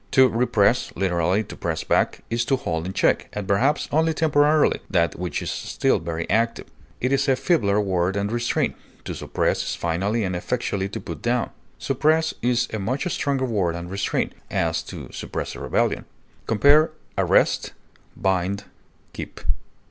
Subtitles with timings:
[0.13, 4.79] To repress, literally to press back, is to hold in check, and perhaps only temporarily,
[4.89, 6.65] that which is still very active;
[6.99, 8.73] it is a feebler word than restrain;
[9.05, 13.75] to suppress is finally and effectually to put down; suppress is a much stronger word
[13.75, 16.05] than restrain; as, to suppress a rebellion.
[16.47, 17.73] Compare ARREST;
[18.17, 18.63] BIND;
[19.13, 19.41] KEEP.